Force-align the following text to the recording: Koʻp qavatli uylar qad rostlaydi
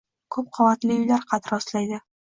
Koʻp 0.35 0.47
qavatli 0.59 0.95
uylar 1.01 1.27
qad 1.33 1.51
rostlaydi 1.55 2.01